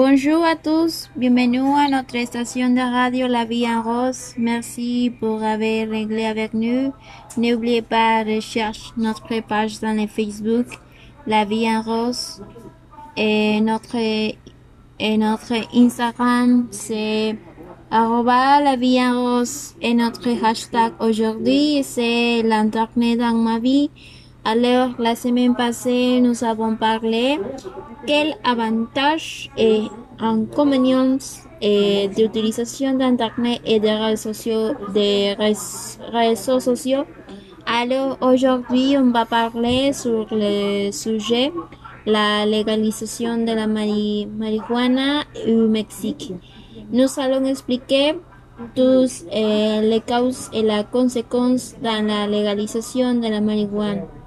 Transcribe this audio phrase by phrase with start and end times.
[0.00, 4.32] Bonjour à tous, bienvenue à notre station de radio La Vie en Rose.
[4.38, 6.92] Merci pour avoir réglé avec nous.
[7.36, 10.66] N'oubliez pas de chercher notre page dans le Facebook
[11.26, 12.44] La Vie en Rose
[13.16, 17.36] et notre et notre Instagram c'est
[17.90, 23.90] arroba la vie en rose et notre hashtag aujourd'hui c'est l'internet dans ma vie.
[24.50, 27.38] Alors la semaine passée nous avons parlé
[28.06, 29.82] quels avantages et
[30.18, 31.18] inconvénients
[31.60, 35.36] et d'utilisation d'internet et des réseaux sociaux des
[36.14, 37.04] réseaux sociaux.
[37.66, 41.52] Alors aujourd'hui on va parler sur le sujet
[42.06, 46.32] la légalisation de la marijuana au Mexique.
[46.90, 48.14] Nous allons expliquer
[48.74, 54.17] tous eh, les causes et les conséquences dans la légalisation de la marijuana.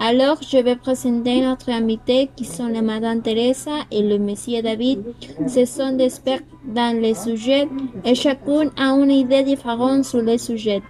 [0.00, 5.14] Alors, je vais présenter notre invité qui sont la Madame Teresa et le Monsieur David.
[5.46, 7.68] Ce sont des experts dans les sujets
[8.04, 10.82] et chacun a une idée différente sur les sujets.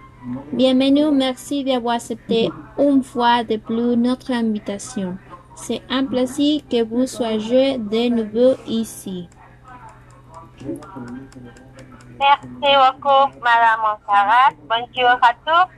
[0.51, 5.17] Bienvenue, merci d'avoir accepté une fois de plus notre invitation.
[5.55, 9.29] C'est un plaisir que vous soyez de nouveau ici.
[12.19, 14.53] Merci beaucoup, Madame Monserrat.
[14.67, 15.71] Bonjour à tous.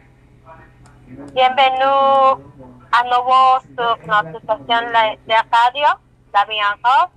[1.33, 2.43] Bienvenue
[2.91, 5.87] à nouveau sur notre station de radio,
[6.33, 7.11] La Vie en Rose.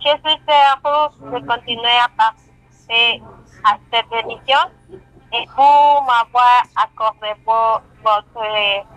[0.00, 3.22] Je suis heureuse de continuer à participer
[3.64, 4.58] à cette émission
[5.32, 8.34] et vous m'avoir accordé votre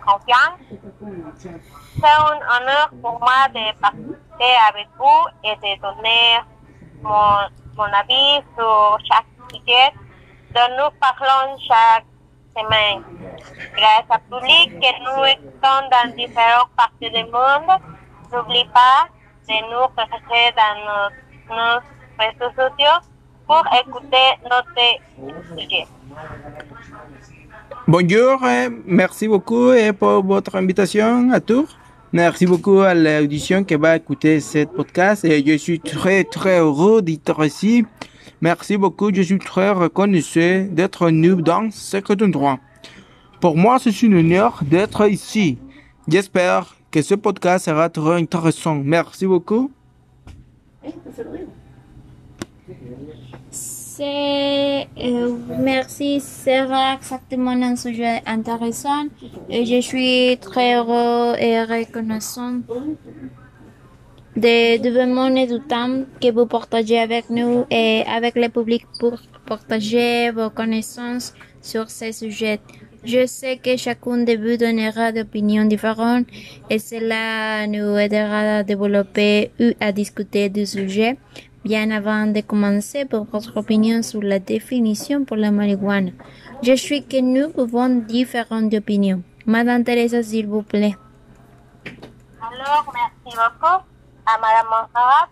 [0.04, 0.60] confiance.
[1.96, 6.38] C'est un honneur pour moi de participer avec vous et de donner
[7.02, 9.94] mon, mon avis sur chaque sujet
[10.54, 12.04] dont nous parlons chaque
[12.58, 13.02] semaine.
[13.76, 15.24] Grâce à public que nous
[15.62, 17.70] sommes dans différentes parties du monde,
[18.32, 19.08] n'oublie pas
[19.48, 21.80] de nous rechercher dans nos, nos
[22.18, 22.98] réseaux sociaux
[23.46, 25.86] pour écouter notre sujet.
[27.86, 28.40] Bonjour,
[28.84, 31.78] merci beaucoup pour votre invitation à tous.
[32.12, 37.02] Merci beaucoup à l'audition qui va écouter ce podcast et je suis très très heureux
[37.02, 37.84] d'être ici.
[38.40, 42.58] Merci beaucoup, je suis très reconnaissant d'être venu dans ce endroit.
[43.40, 45.58] Pour moi, c'est un honneur d'être ici.
[46.06, 48.76] J'espère que ce podcast sera très intéressant.
[48.76, 49.70] Merci beaucoup.
[54.00, 54.84] Euh,
[55.58, 59.06] merci, sera exactement un sujet intéressant
[59.48, 62.60] et je suis très heureux et reconnaissant
[64.38, 69.18] de, de demander du temps que vous partagez avec nous et avec le public pour
[69.46, 72.60] partager vos connaissances sur ces sujets.
[73.04, 76.26] Je sais que chacun de vous donnera des opinions différentes
[76.70, 81.16] et cela nous aidera à développer ou à discuter du sujet.
[81.64, 86.12] Bien avant de commencer pour votre opinion sur la définition pour la marijuana,
[86.62, 89.22] je suis que nous pouvons différentes opinions.
[89.46, 90.96] Madame Teresa, s'il vous plaît.
[92.40, 93.97] Alors, merci beaucoup
[94.28, 95.28] à Madame Monserrat.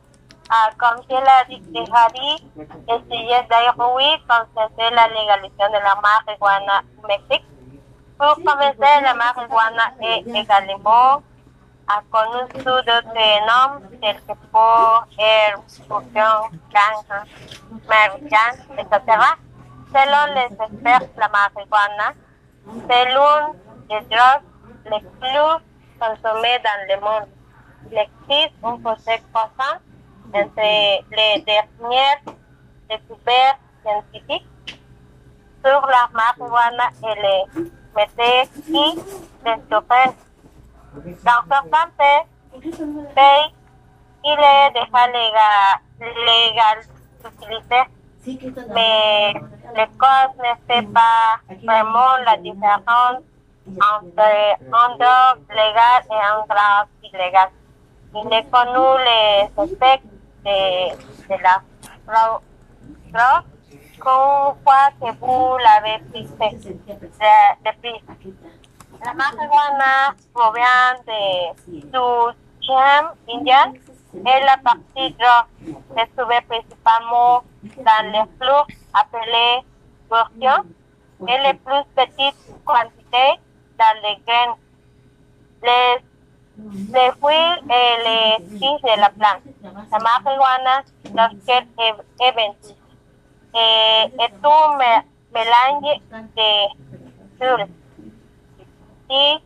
[0.48, 6.82] Ah, comme je l'ai déjà dit, le sujet d'aujourd'hui concerne la légalisation de la marijuana
[7.02, 7.44] au Mexique.
[8.16, 11.22] Pour commencer, la marijuana est également
[12.10, 13.02] connu sous d'autres
[13.48, 14.34] noms tels que
[15.66, 16.34] scorpion,
[16.72, 17.24] cancer,
[17.88, 18.44] marijuana,
[18.78, 18.96] etc.
[19.92, 22.12] Selon les experts, la marijuana,
[22.88, 23.46] c'est l'une
[23.88, 24.46] des drogues
[24.90, 25.54] les plus
[26.00, 27.35] consommées dans le monde.
[27.90, 29.78] Il existe un fossé croissant
[30.32, 32.20] entre les dernières
[32.88, 34.46] découvertes scientifiques
[35.64, 37.62] sur la marijuana et les
[37.94, 39.00] méthodes qui
[39.44, 39.56] les
[40.96, 43.52] dans certains pays,
[44.24, 46.78] il est déjà légal, légal
[47.22, 47.84] d'utiliser,
[48.74, 49.34] mais
[49.74, 53.22] les causes ne fait pas vraiment la différence
[53.68, 57.50] entre un drogue légal et un drogue illégal.
[58.14, 60.00] Il est connu les effets
[60.44, 60.56] de,
[61.28, 61.62] de la
[62.06, 63.44] drogue
[63.96, 66.28] qu'une fois que vous l'avez pris
[67.64, 68.34] depuis.
[69.04, 71.14] La marijuana provient de
[72.60, 73.72] Suchem, Indian,
[74.14, 79.64] et la partie drogue se trouve principalement dans les flux appelés
[80.08, 80.64] portions
[81.28, 83.40] et les plus petites quantités
[83.78, 84.56] dans les graines,
[85.62, 86.02] les,
[86.58, 89.42] les fruits et les tiges de la plante.
[89.62, 90.82] La marijuana,
[91.14, 92.74] lorsqu'elle est vendue,
[93.54, 96.00] est un mélange
[96.36, 96.50] de
[97.38, 97.68] fleurs
[99.10, 99.38] y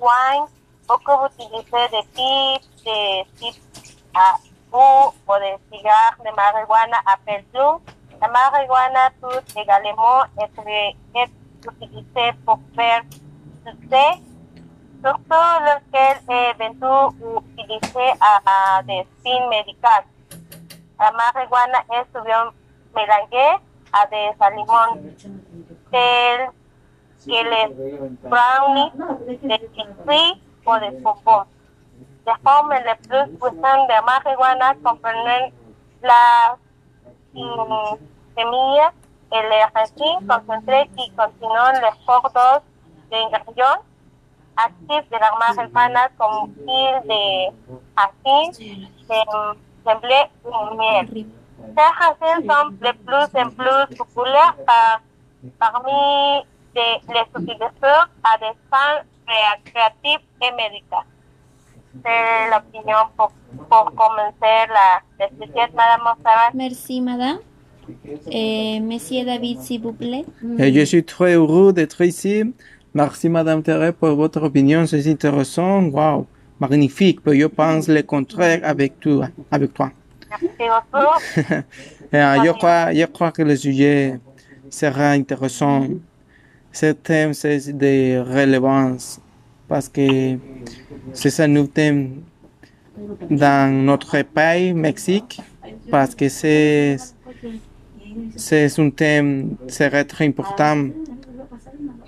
[0.00, 0.46] wine,
[0.88, 3.62] beaucoup de types de types
[4.14, 4.34] à
[4.72, 7.78] bout ou de cigares de marijuana appellent bloom.
[8.20, 10.66] La marijuana peut également être,
[11.14, 13.02] être utilisée pour faire
[13.64, 14.20] succès,
[15.04, 18.12] surtout lorsqu'elle est vendue ou utilisée.
[20.98, 22.50] La marijuana est souvent
[22.94, 23.62] mélangée
[23.92, 24.98] à des aliments
[25.92, 26.50] tels
[27.24, 27.66] que les
[28.22, 28.92] brownies,
[29.42, 31.44] les biscuits ou les bonbons.
[32.26, 35.52] Les formes les plus puissantes de marijuana comprennent
[36.02, 36.56] la
[38.36, 38.92] semilla
[39.32, 42.62] et les racines concentrées qui contiennent les fortes doses
[43.10, 43.82] d'ingrédients
[44.56, 47.22] actifs de la marijuana comme l'huile de
[47.96, 48.52] racines,
[49.08, 51.26] de blé ou miel.
[51.76, 55.00] Ces racines sont de plus en plus populaires par,
[55.58, 56.44] parmi
[56.74, 61.06] de, les utilisateurs à des fins récréatives et médicales.
[62.04, 63.32] C'est l'opinion pour,
[63.68, 66.50] pour commencer la discussion, Madame Montserrat.
[66.54, 67.38] Merci, madame.
[68.30, 70.24] Et Monsieur David, s'il vous plaît.
[70.58, 72.44] Et je suis très heureux d'être ici.
[72.94, 74.86] Merci, Madame Thérèse, pour votre opinion.
[74.86, 75.82] C'est intéressant.
[75.84, 76.26] Wow,
[76.60, 77.20] magnifique.
[77.26, 79.28] Je pense le contraire avec toi.
[82.12, 84.18] Et, je, crois, je crois que le sujet
[84.70, 85.86] sera intéressant.
[86.72, 89.20] Ce thème, c'est de relevance
[89.68, 90.36] parce que
[91.12, 92.22] c'est un nouveau thème
[93.30, 95.40] dans notre pays, Mexique,
[95.90, 96.96] parce que c'est
[98.36, 100.88] c'est un thème très important,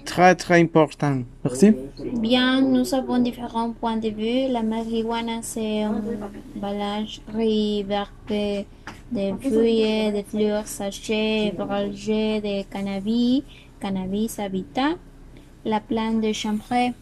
[0.05, 1.23] très très important.
[1.43, 1.75] Merci.
[2.19, 4.53] Bien, nous avons différents points de vue.
[4.53, 6.03] La marijuana, c'est un
[6.57, 7.23] emballage
[7.87, 13.43] verte de feuilles, de fleurs sachets, de cannabis,
[13.81, 14.97] cannabis habitat,
[15.65, 16.93] la plante de chambre.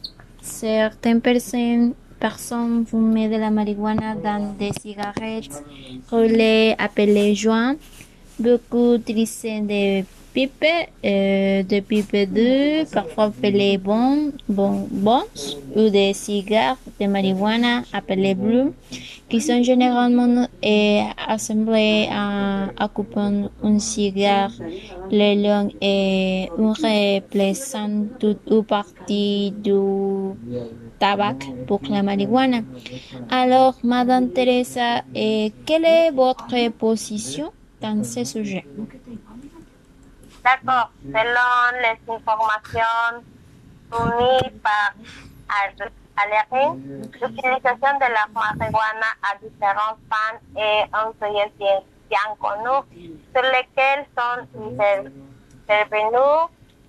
[0.41, 5.65] Certaines personnes, personnes de la marijuana dans des cigarettes
[6.13, 7.75] roulées appelées joints.
[8.39, 10.05] Beaucoup utilisent des
[10.39, 15.27] pipes, euh, des pipes de parfois appelées bon, bon, bons,
[15.75, 18.71] ou des cigares de marijuana appelés blue,
[19.29, 24.53] qui sont généralement euh, assemblés en occupant un cigare,
[25.11, 29.81] le long et un replaçant toute ou partie du
[31.01, 32.61] tabac pour la marijuana.
[33.29, 37.51] Alors, Madame Teresa, euh, quelle est votre position
[37.83, 38.65] dans ce sujet?
[40.45, 40.91] D'accord.
[41.03, 43.23] Selon les informations
[43.91, 44.93] fournies par
[46.21, 46.67] Aléry,
[47.21, 51.81] l'utilisation de la marijuana à différentes fins est un sujet bien,
[52.11, 52.77] bien connu
[53.33, 54.41] sur lequel sont
[55.69, 56.49] intervenus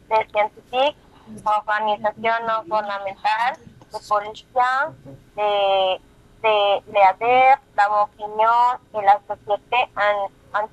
[0.09, 0.97] des scientifiques,
[1.45, 3.57] organisations non gouvernementales,
[3.91, 4.95] des politiciens,
[5.37, 5.99] des,
[6.41, 8.59] des leaders, la opinion
[8.95, 10.67] et la société en, en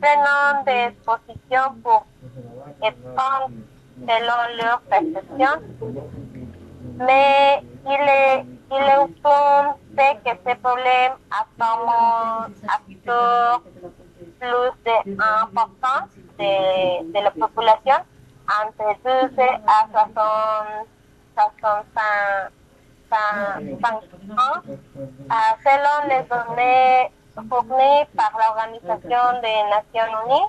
[0.00, 2.06] prenant des positions pour
[2.82, 3.50] répondre
[4.08, 5.54] selon leur perception.
[6.98, 11.90] Mais il est, il est un fait que ce problème a comme
[12.66, 13.62] acteur
[14.38, 14.72] plus
[15.06, 16.06] 1%
[16.38, 16.52] de,
[17.12, 17.98] de la population
[18.48, 20.86] entre 12 à 60,
[21.36, 24.02] 65
[24.38, 24.60] ans,
[25.64, 27.10] selon les données
[27.48, 30.48] fournies par l'Organisation des Nations Unies,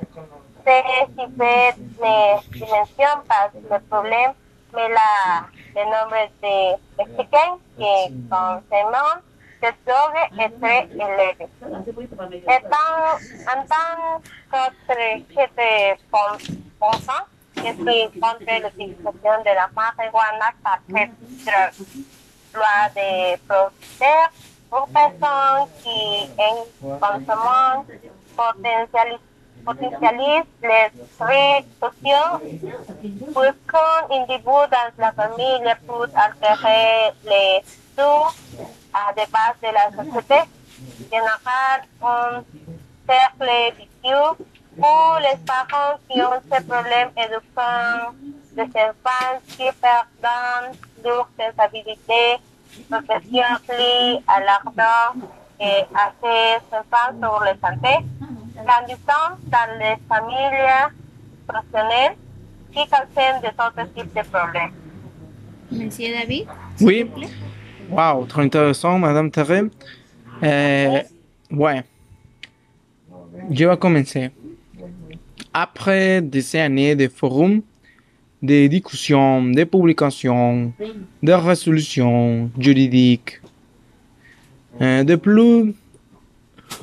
[0.65, 0.83] sé
[1.15, 4.33] si fait les dimensions parce que le problème,
[4.74, 5.45] mais la,
[5.75, 6.55] le nombre de
[6.98, 7.93] mexicains qui
[8.29, 9.21] consomment
[9.62, 11.38] cette drogue est très élevé.
[12.48, 13.01] Étant,
[13.48, 15.01] en tant qu'autre
[16.79, 17.25] pensant,
[17.57, 21.12] je suis contre l'utilisation de la marijuana par cette
[21.45, 21.95] drogue.
[22.53, 26.66] Loi de proteger pour personnes qui en
[26.98, 27.86] consomment
[28.38, 29.20] potentialisent
[29.66, 30.88] potentialise les
[31.20, 32.40] traits sociaux
[33.01, 37.62] puisqu'un individu dans la famille peut altérer les
[37.96, 38.25] sous
[38.94, 40.40] à des bases de la société,
[41.12, 42.44] générer un
[43.08, 44.46] cercle vicieux
[44.80, 48.13] pour les parents qui ont ces problèmes éduquants
[48.56, 50.12] des enfants qui perdent
[53.32, 55.28] liée à l'argent
[55.60, 58.06] et à ces enfants sur la santé
[58.56, 60.92] grandissant dans les familles
[61.48, 62.16] professionnelles
[62.72, 64.72] qui causent des autres types de problèmes.
[65.72, 66.48] Monsieur David?
[66.82, 67.10] Oui.
[67.90, 69.66] Wow, très intéressant, Madame Terre.
[70.44, 71.01] Euh,
[71.51, 71.84] ouais.
[73.50, 74.32] Je vais commencer.
[75.54, 77.62] Après des années de forums,
[78.41, 80.74] de discussions, de publications,
[81.21, 83.39] de résolutions juridiques,
[84.81, 85.74] euh, de plus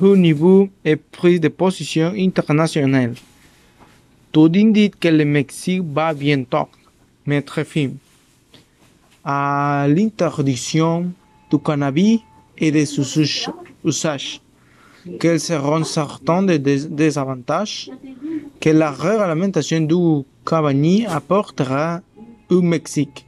[0.01, 3.13] haut niveau et prise de position internationale,
[4.31, 6.67] tout indique que le Mexique va bientôt
[7.25, 7.89] mettre fin
[9.23, 11.11] à l'interdiction
[11.51, 12.19] du cannabis
[12.57, 13.49] et de ses us-
[15.19, 17.89] quels seront certains des dés- désavantages
[18.59, 22.01] que la réglementation du cannabis apportera
[22.49, 23.25] au Mexique.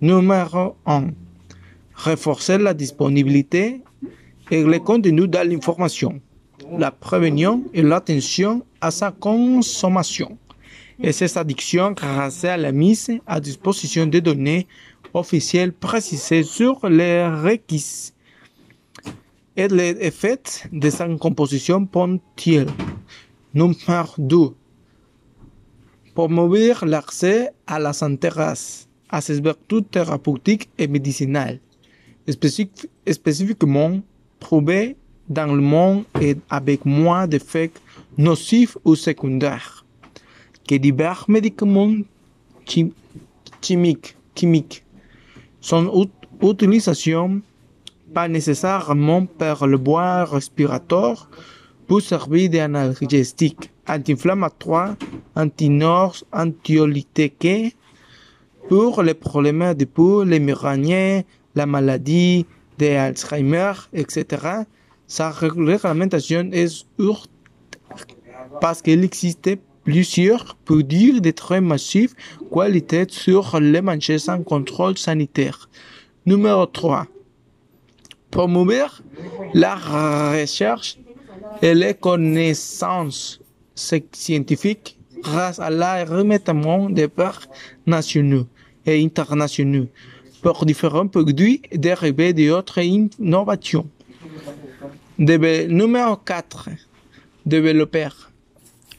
[0.00, 1.08] Numéro 1.
[1.94, 3.82] Renforcer la disponibilité
[4.50, 6.20] et le contenu de l'information,
[6.78, 10.38] la prévention et l'attention à sa consommation
[11.02, 14.66] et ses addictions grâce à la mise à disposition de données
[15.14, 18.12] officielles précisées sur les requis
[19.60, 22.70] et les effets de sa composition ponctuelle.
[23.52, 24.54] Numéro 2.
[26.14, 28.28] Promouvoir l'accès à la santé
[29.10, 31.58] à ses vertus thérapeutiques et médicinales,
[32.28, 34.00] spécif- spécifiquement
[34.38, 34.96] prouvées
[35.28, 37.70] dans le monde et avec moins d'effets
[38.16, 39.84] nocifs ou secondaires
[40.66, 41.96] que divers médicaments
[42.66, 42.92] chim-
[43.60, 44.84] chimiques.
[45.60, 47.42] Son ut- utilisation,
[48.12, 51.28] pas nécessairement par le bois respiratoire,
[51.86, 54.96] peut servir d'analgésique, anti-inflammatoire,
[55.34, 57.76] antinors, anxiolytique
[58.68, 61.24] pour les problèmes de peau, les migraines,
[61.54, 62.46] la maladie
[62.78, 64.24] d'Alzheimer, etc.
[65.06, 67.28] Sa réglementation est urgente
[68.60, 69.50] parce qu'il existe
[69.84, 72.14] plusieurs produits de très massifs
[72.52, 75.68] qualité sur les marchés sans contrôle sanitaire.
[76.26, 77.06] Numéro 3.
[78.30, 79.02] Promouvoir
[79.54, 80.98] la recherche
[81.62, 83.40] et les connaissances
[83.74, 87.46] scientifiques grâce à la remettement des parts
[87.86, 88.46] nationaux
[88.86, 89.86] et internationaux
[90.42, 93.86] pour différents produits dérivés d'autres innovations.
[95.18, 96.70] Numéro 4.
[97.44, 98.08] Développer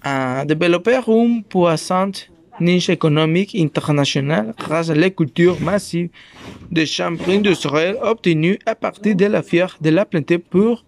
[0.03, 2.30] à développer une puissante
[2.61, 6.09] niche économique internationale grâce à la culture massive
[6.71, 10.85] de chambres industrielles obtenues à partir de la fière de la planté pour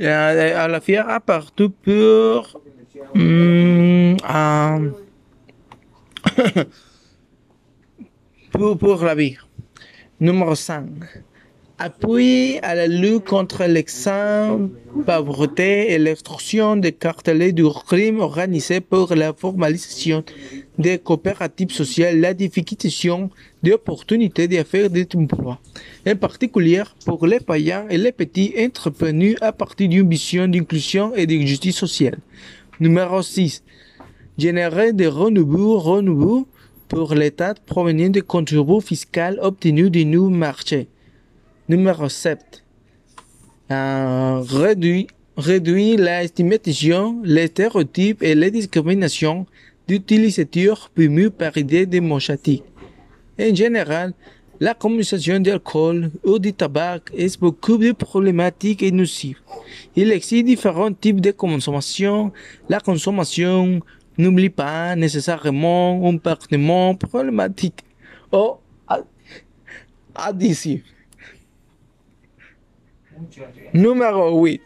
[0.00, 2.60] à la fière à partir pour
[3.16, 4.16] euh,
[8.50, 9.36] pour, pour la vie.
[10.20, 10.86] Numéro 5.
[11.86, 14.70] Appui à la lutte contre l'exemple,
[15.04, 20.24] pauvreté et l'extorsion des cartels du crime organisé pour la formalisation
[20.78, 23.28] des coopératives sociales, la difficultation
[23.62, 25.60] des opportunités d'affaires et d'emploi,
[26.08, 31.26] en particulier pour les païens et les petits entrepreneurs à partir d'une vision d'inclusion et
[31.26, 32.16] de justice sociale.
[32.80, 33.62] Numéro 6.
[34.38, 36.48] Générer des renouveaux, renouveaux
[36.88, 40.88] pour l'État provenant des contributions fiscales obtenus de nouveaux marchés.
[41.68, 42.62] Numéro 7.
[43.70, 45.06] Euh, réduire,
[45.36, 49.46] réduire la estimation, les stéréotypes et les discriminations
[49.88, 52.64] d'utilisateurs promus par idée démocratique.
[53.40, 54.12] En général,
[54.60, 59.38] la consommation d'alcool ou du tabac est beaucoup plus problématique et nocive.
[59.96, 62.30] Il existe différents types de consommation.
[62.68, 63.80] La consommation
[64.16, 67.80] n'oublie pas nécessairement un comportement problématique
[68.32, 68.52] ou
[68.86, 69.04] ad-
[70.14, 70.82] addictif.
[73.72, 74.60] Numéro 8.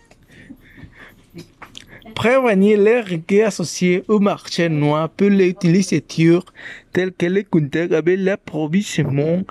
[2.14, 6.44] Prévenir les risques associés au marché noir pour les utilisateurs
[6.92, 9.42] tels que les contacts avec l'approvisionnement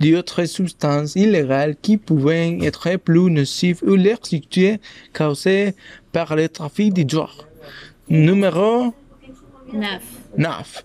[0.00, 4.80] d'autres substances illégales qui pouvaient être plus nocives ou les risques
[5.12, 5.74] causés
[6.12, 7.28] par le trafic de drogue.
[8.08, 8.94] Numéro
[9.72, 10.02] 9.
[10.36, 10.84] 9.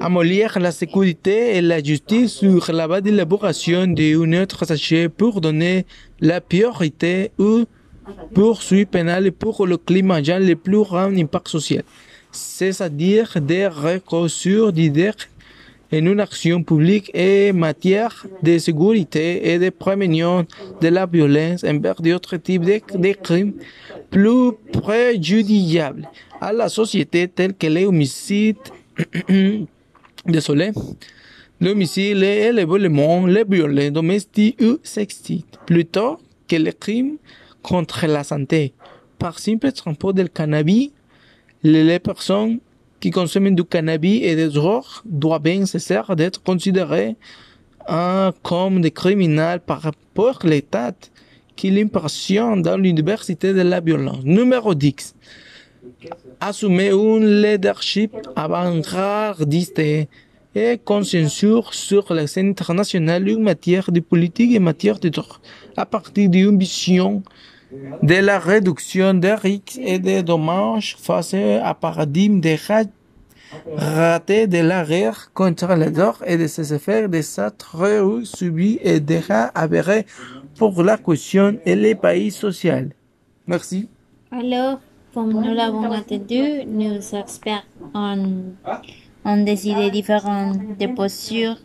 [0.00, 5.40] Améliorer la sécurité et la justice sur la base de l'élaboration d'un autre sachet pour
[5.40, 5.86] donner
[6.20, 7.64] la priorité aux
[8.34, 11.84] poursuites pénales pour le climat agent le plus grand impact social.
[12.32, 15.10] C'est-à-dire des recours d'idées
[15.92, 20.46] en une action publique en matière de sécurité et de prévention
[20.80, 23.54] de la violence envers d'autres types de, de crimes
[24.10, 26.08] plus préjudiciables
[26.40, 28.56] à la société tels que les homicides,
[30.26, 30.72] désolé,
[31.60, 37.18] l'homicide et le volement, les violences domestiques ou sexistes, plutôt que les crimes
[37.62, 38.72] contre la santé.
[39.18, 40.90] Par simple transport del cannabis,
[41.62, 42.60] les les personnes
[43.00, 47.16] qui consomment du cannabis et des drogues doivent bien cesser d'être considérées
[47.88, 50.94] hein, comme des criminels par rapport à l'État
[51.56, 54.22] qui l'impression dans l'université de la violence.
[54.24, 55.14] Numéro 10.
[56.40, 60.08] Assumer un leadership avant-gardiste
[60.54, 65.38] et consciencieux sur la scène internationale en matière de politique et en matière de drogue,
[65.76, 67.22] à partir d'une vision
[68.02, 72.84] de la réduction des risques et des dommages face à paradigme de ra-
[73.76, 78.78] raté de la guerre contre les drogues et de ses effets de sa très subi
[78.82, 80.06] et déjà avéré
[80.56, 82.88] pour la caution et les pays sociaux.
[83.46, 83.88] Merci.
[84.30, 84.80] Alors,
[85.14, 88.52] comme nous l'avons entendu, nos experts ont,
[89.28, 91.56] ont décidé différentes de postures.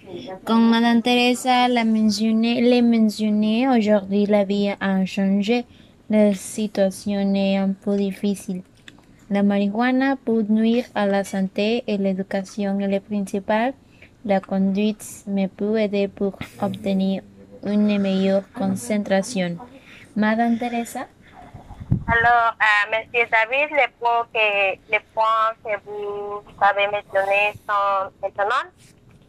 [0.43, 5.65] Comme Madame Teresa l'a mentionné, l'a aujourd'hui la vie a changé.
[6.09, 8.61] La situation est un peu difficile.
[9.29, 13.73] La marijuana peut nuire à la santé et l'éducation est le principal.
[14.25, 17.23] La conduite me peut aider pour obtenir
[17.65, 19.57] une meilleure concentration.
[20.15, 21.07] Madame Teresa?
[22.07, 28.69] Alors, euh, Monsieur David, les points que, les points que vous avez mentionnés sont étonnants.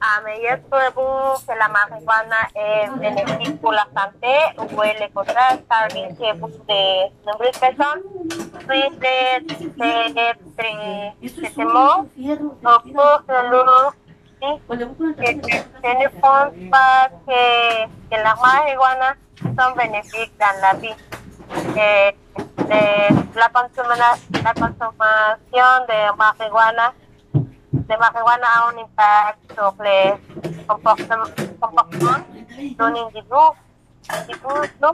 [0.03, 5.01] Euh, mais est-ce que vous que la marijuana est bénéfique pour la santé ou est
[5.01, 8.03] le contraire, car que beaucoup de nombreuses personnes
[8.69, 9.45] suivent ces,
[9.79, 13.95] ces, ces, ces mots au cours de leur
[14.43, 20.75] vie, que, que, que ne pensent pas que, que la marijuana sont bénéfiques dans la
[20.75, 20.95] vie.
[21.77, 22.17] Et,
[22.57, 26.93] de la, consuma- la consommation de marijuana
[27.35, 30.17] de marijuana a un impact sur le
[30.67, 31.25] comportement,
[31.61, 32.19] comportement
[32.79, 33.45] d'un individu,
[34.09, 34.87] individu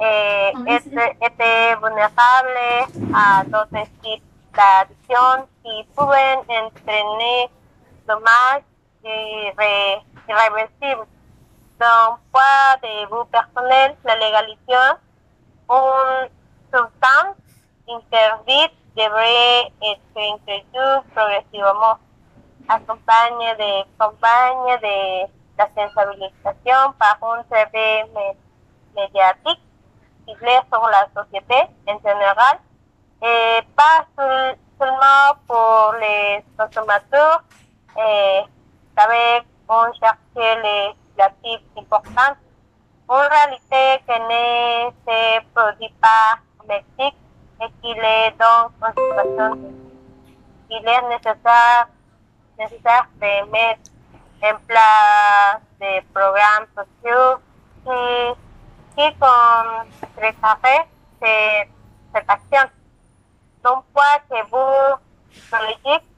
[0.00, 2.58] et est, était vulnérable
[3.14, 4.24] à d'autres types
[4.54, 7.50] d'addictions qui pouvaient entraîner
[8.08, 8.62] dommages
[9.04, 11.06] irré- irréversibles.
[11.78, 14.96] D'un point de vue personnel, la légalisation
[15.72, 16.28] une
[16.72, 17.36] substance
[17.88, 20.66] interdite devrait être introduite
[21.14, 21.96] progressivement,
[22.68, 28.36] accompagnée de campagnes de la sensibilisation par un travail mé-
[28.94, 29.60] médiatique
[30.28, 32.58] ciblé sur la société en général
[33.22, 37.42] et pas seul- seulement pour les consommateurs
[37.98, 38.42] et
[38.96, 42.36] avec on cherche les actifs importants
[43.12, 47.18] une réalité qui ne se produit pas au Mexique
[47.60, 49.72] et qu'il est donc en situation
[50.70, 51.86] il est nécessaire,
[52.58, 53.90] nécessaire de mettre
[54.42, 57.38] en place des programmes sociaux
[57.84, 60.58] qui, qui contrecarrent
[61.20, 61.68] cette,
[62.14, 62.70] cette action.
[63.62, 64.96] Donc, point que vous,
[65.50, 66.08] politique,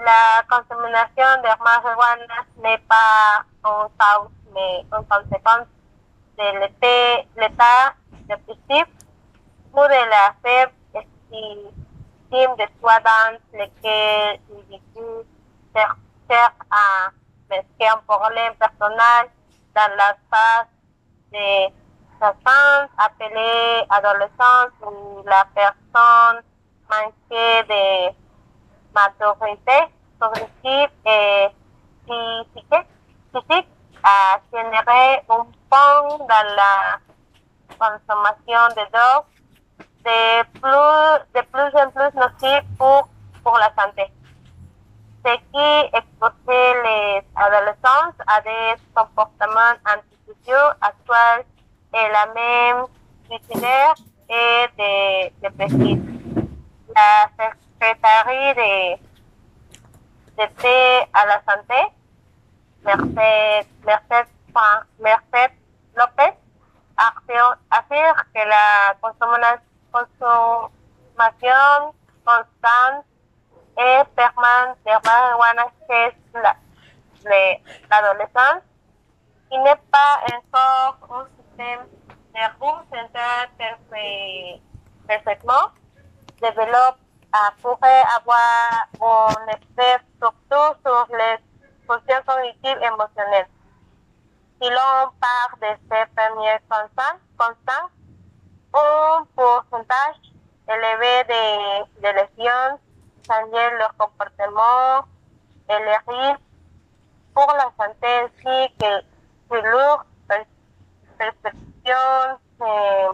[0.00, 5.66] la consommation de marijuana n'est pas une cause, mais une conséquence
[6.38, 7.94] de l'été- l'état
[8.28, 8.86] dépressif
[9.72, 15.26] ou de la faible estime de soi dans lequel l'individu
[15.74, 15.96] cher-
[16.30, 17.10] cherche à
[17.50, 19.30] masquer un problème personnel
[19.74, 20.66] dans la phase
[21.32, 21.72] de
[22.20, 26.42] l'enfance appelée adolescence où la personne
[26.90, 28.14] manquée de
[28.94, 31.48] maturité cognitive et
[32.06, 32.86] physique,
[33.32, 33.68] physique
[34.04, 36.98] a généré un dans la
[37.78, 39.24] consommation de drogues
[40.04, 43.08] de plus, de plus en plus nocif pour,
[43.42, 44.12] pour la santé.
[45.24, 51.46] Ce qui exposait les adolescents à des comportements antisociaux actuels
[51.94, 52.86] et la même
[53.30, 53.94] suicidaire
[54.28, 56.02] et de dépressifs.
[56.94, 58.96] la secrétaire de,
[60.36, 61.80] de paix à la santé,
[62.84, 64.26] Merced, Merced,
[64.98, 65.61] Merced
[65.96, 66.34] López,
[66.96, 73.04] affirme affirme que la consumana- consommation constante
[73.76, 76.56] et permanente de marijuana chez la-
[77.24, 78.62] les- l'adolescence
[79.50, 81.86] il n'est pas encore un système
[82.34, 84.60] nerveux central perfe-
[85.06, 85.70] parfaitement
[86.40, 86.98] développé
[87.34, 91.36] ah, pourrait avoir un effet surtout sur les
[91.86, 93.46] fonctions cognitives et émotionnelles.
[94.62, 97.90] Si l'on part de ces premiers constants, constants
[98.74, 100.20] un pourcentage
[100.68, 102.78] élevé de, de lésions
[103.26, 105.04] changer leur comportement
[105.68, 106.40] et les risques
[107.34, 109.00] pour la santé ainsi que
[109.50, 110.46] de leur per-
[111.18, 113.12] perception euh,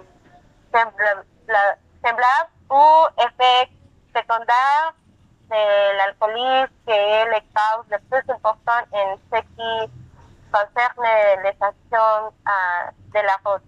[0.73, 3.71] sembla- la- semblable ou effets
[4.15, 4.93] secondaires
[5.51, 9.91] de l'alcoolisme qui est la cause le plus important en ce qui
[10.53, 11.07] concerne
[11.45, 12.33] les actions
[13.15, 13.63] de la route.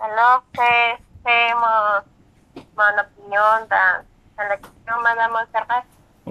[0.00, 4.04] Alors, c'est mon, mon opinion dans,
[4.36, 5.84] dans la question, Madame Montserrat.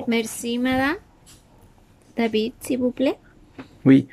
[0.08, 0.96] Merci, madame.
[2.16, 3.18] David, s'il vous plaît.
[3.86, 4.08] Oui,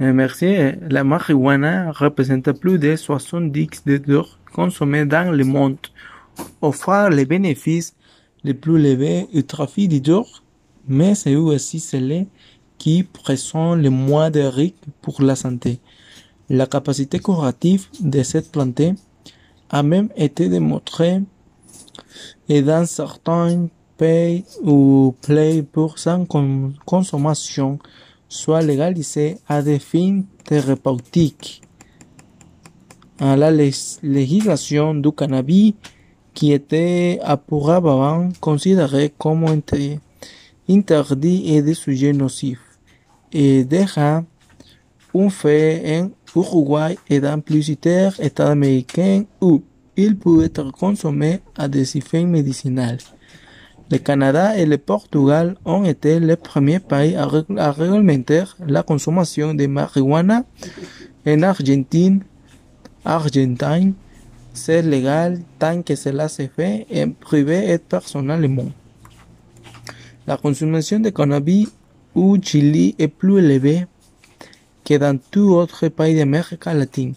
[0.00, 0.46] euh, merci.
[0.56, 5.78] Euh, La marijuana représente plus de 70 de drogues consommées dans le monde,
[6.60, 7.94] offrant les bénéfices
[8.42, 10.26] les plus élevés du trafic de drogue,
[10.86, 12.26] mais c'est aussi celle
[12.84, 15.80] qui présente le moins de risques pour la santé.
[16.50, 18.82] La capacité curative de cette plante
[19.70, 21.22] a même été démontrée
[22.46, 27.78] et dans certains pays ou pays pour sa con- consommation
[28.28, 31.62] soit légalisée à des fins thérapeutiques.
[33.18, 35.72] À la législation du cannabis
[36.34, 40.00] qui était auparavant considéré comme inter-
[40.68, 42.60] interdit et des sujets nocifs
[43.34, 43.66] et
[43.96, 44.24] un
[45.28, 49.62] fait en Uruguay et dans plusieurs États américains où
[49.96, 52.98] il peut être consommé à des fins médicinales.
[53.90, 59.66] Le Canada et le Portugal ont été les premiers pays à réglementer la consommation de
[59.66, 60.44] marijuana.
[61.26, 62.20] En Argentine,
[63.04, 63.94] Argentine,
[64.52, 68.70] c'est légal tant que cela se fait en privé et personnellement.
[70.26, 71.68] La consommation de cannabis
[72.14, 73.86] au Chili est plus élevée
[74.84, 77.14] que dans tout autre pays d'Amérique latine.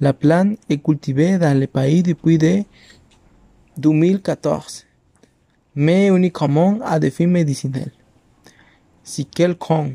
[0.00, 2.64] La plante est cultivée dans le pays depuis de
[3.76, 4.84] 2014,
[5.74, 7.92] mais uniquement à des fins médicinales.
[9.04, 9.92] Si quelqu'un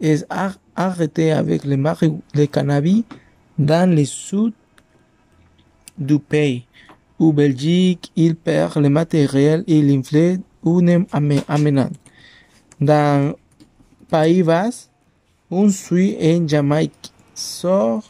[0.00, 3.04] est ar- arrêté avec le, le cannabis
[3.58, 4.52] dans le sud
[5.96, 6.66] du pays,
[7.18, 11.06] ou Belgique, il perd le matériel et l'influe une
[11.48, 11.90] amenant.
[12.82, 13.36] Dans
[14.10, 14.88] Pays Bas,
[15.52, 18.02] un suit en Jamaïque sort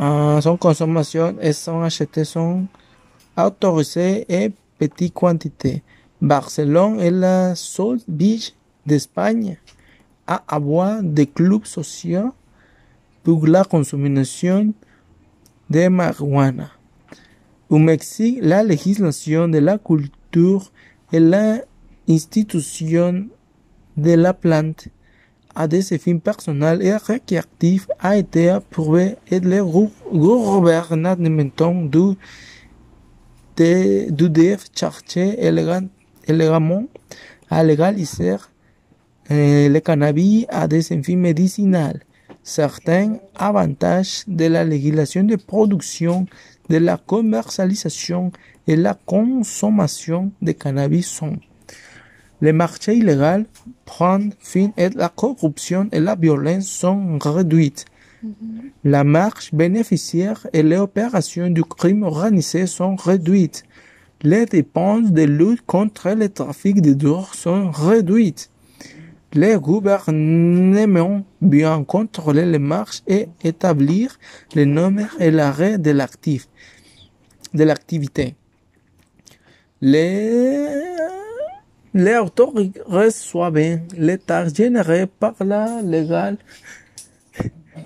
[0.00, 2.66] euh, son consommation et son acheté sont
[3.38, 5.84] autorisés et petite quantité.
[6.20, 8.42] Barcelone est la seule ville
[8.84, 9.56] d'Espagne
[10.26, 12.34] à avoir des clubs sociaux
[13.22, 14.74] pour la consommation
[15.70, 16.72] de marijuana.
[17.70, 20.72] Au Mexique, la législation de la culture
[21.12, 21.60] et la
[22.08, 23.26] institution
[23.96, 24.88] de la plante
[25.54, 32.16] à des fins personnels et récréatifs a été approuvé et le gou- gouvernement du,
[33.56, 35.88] de, du DF cherché élégant-
[36.28, 36.84] élégamment
[37.50, 38.36] à légaliser
[39.30, 42.02] euh, le cannabis à des fins médicinales.
[42.42, 46.26] Certains avantages de la législation de production,
[46.68, 48.30] de la commercialisation
[48.68, 51.36] et la consommation de cannabis sont
[52.40, 53.46] le marché illégal
[53.84, 57.86] prend fin et la corruption et la violence sont réduites.
[58.84, 63.64] La marche bénéficiaire et les opérations du crime organisé sont réduites.
[64.22, 68.50] Les dépenses de lutte contre le trafic de drogue sont réduites.
[69.32, 74.18] Les gouvernements bien contrôler les marches et établir
[74.54, 76.48] les nombres et l'arrêt de l'actif,
[77.52, 78.34] de l'activité.
[79.82, 80.95] Les,
[81.96, 86.36] les autorités reçoivent les taxes générées par la légale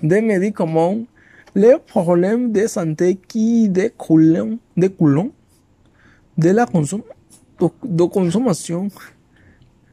[0.03, 0.97] des médicaments,
[1.55, 5.31] les problèmes de santé qui découlent, découlent
[6.37, 7.03] de la consom-
[7.83, 8.89] de, consommation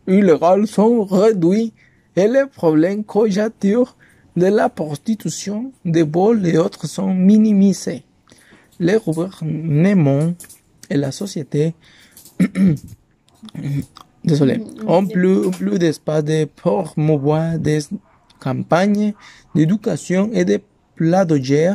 [0.09, 1.73] illégale sont réduits
[2.17, 3.87] et les problèmes conjoncturels
[4.37, 8.03] de la prostitution, des vols et autres sont minimisés.
[8.81, 10.33] les gouvernements
[10.91, 11.75] et la société
[14.25, 17.81] désolé, ont plus, plus d'espace de promouvoir des
[18.41, 19.15] campagnes
[19.55, 20.61] d'éducation et de
[20.95, 21.75] plaidoyer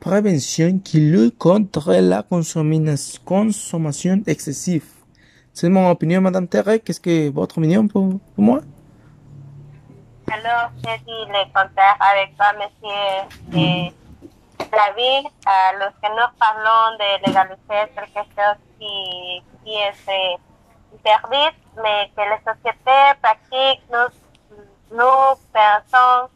[0.00, 4.84] prévention qui lutte contre la consommation excessive.
[5.52, 6.78] C'est mon opinion, Madame Terre.
[6.82, 8.62] Qu'est-ce que votre opinion pour, pour moi?
[10.32, 13.92] Alors, je dis le contraire avec toi, monsieur eh,
[14.58, 15.26] David.
[15.44, 18.94] A los que nos parlons de legaliser quelque chose qui,
[19.64, 19.92] qui est
[20.92, 26.28] eh, interdit, mais que les sociétés pratiquent, nous, nous pensons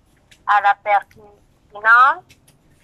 [0.46, 2.24] à la pertinence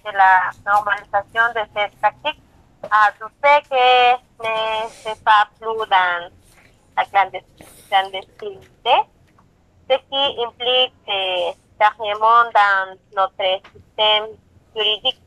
[0.04, 2.42] de la normalisation de cette pratique,
[2.90, 6.30] à fait que ne se pas plus dans
[6.96, 7.04] la
[7.88, 8.96] clandestinité,
[9.88, 14.26] ce qui implique que dernièrement dans notre système
[14.74, 15.20] juridique.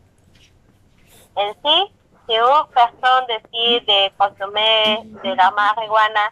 [1.35, 1.91] Ainsi,
[2.27, 4.09] si une personne décide de
[5.23, 6.29] de la marijuana,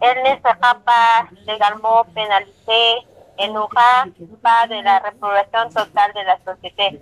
[0.00, 3.06] elle ne sera pas légalement pénalisée
[3.38, 7.00] et n'aura de la réprobation totale de la société.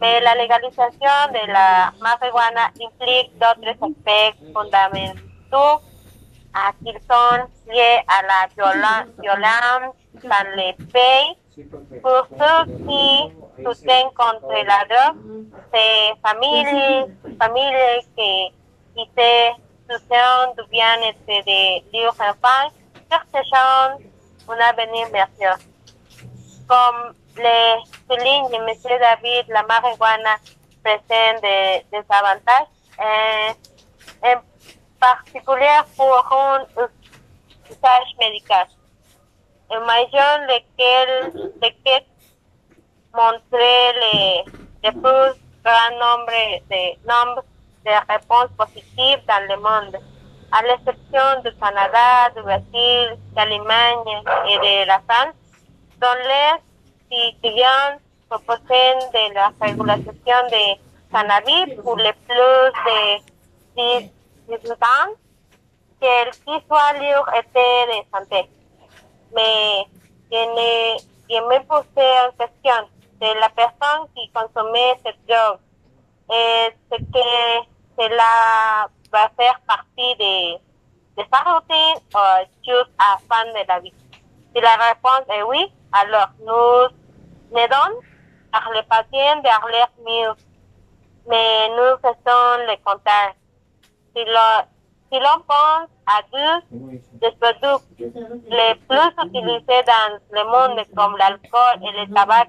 [0.00, 5.82] Mais la légalisation de la marijuana implique d'autres aspects fondamentaux
[6.84, 9.08] qui sont liés à la violence
[10.22, 11.41] dans les.
[11.54, 18.54] Pour ceux qui soutiennent contre la drogue, ces familles, familles qui,
[18.96, 19.52] qui se
[19.86, 22.72] soucient du bien-être de leurs enfants,
[23.10, 23.52] cherchent
[24.48, 25.58] un avenir meilleur.
[26.66, 28.68] Comme le souligne M.
[28.98, 30.36] David, la marijuana
[30.82, 33.52] présente des, des avantages, euh,
[34.24, 34.40] en
[34.98, 36.64] particulier pour un
[39.70, 40.02] usage médical.
[40.12, 42.04] Imagine lequel, lequel
[43.14, 44.52] montrer le,
[44.84, 46.32] le plus grand nombre
[46.70, 47.44] de, nombre
[47.84, 49.98] de réponses positives dans le monde,
[50.52, 55.34] à l'exception du Canada, du Brésil, de l'Allemagne et de la France,
[56.00, 57.98] dont les citoyens
[58.28, 62.72] proposent de la régulation de cannabis pour les plus
[63.76, 64.08] de
[64.48, 65.12] 18 ans,
[66.00, 68.48] que qui soit libre était de santé.
[69.34, 69.86] Mais
[70.30, 72.88] je, ne, je me posais en question
[73.20, 75.58] de la personne qui consommait cette drogue.
[76.30, 77.68] Est-ce que
[77.98, 80.54] cela va faire partie de,
[81.16, 83.94] de sa routine ou juste à la fin de la vie?
[84.54, 88.00] Si la réponse est oui, alors nous aidons
[88.52, 90.32] à les patients d'aller mieux.
[91.28, 93.34] Mais nous faisons le contraire.
[94.14, 94.66] Si l'on
[95.12, 96.76] si l'on pense à deux
[97.20, 97.84] des produits
[98.48, 102.46] les plus utilisés dans le monde comme l'alcool et le tabac,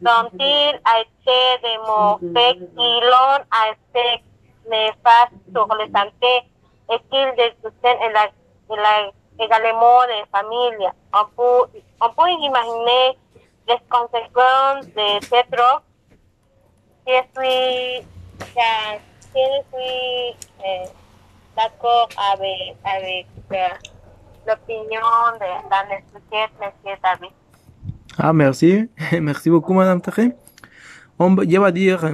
[0.00, 4.22] dont-il a été démontré qu'ils ont un effet
[4.70, 6.34] néfaste sur la santé
[6.90, 8.26] et qu'ils destruisent la,
[8.70, 10.88] la, également les familles.
[11.12, 13.18] On peut, on peut imaginer
[13.68, 15.82] les de cette drogue.
[17.06, 18.06] Je suis,
[19.34, 21.01] je suis eh,
[21.56, 23.74] d'accord avec, avec uh,
[24.46, 25.00] l'opinion
[25.40, 26.70] de dans l'expliqué M.
[27.02, 27.32] David.
[28.18, 28.88] Ah, merci.
[29.20, 30.30] Merci beaucoup, Madame Terre.
[31.18, 32.12] On va, dire